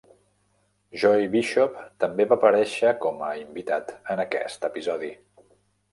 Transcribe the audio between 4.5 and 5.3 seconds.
episodi.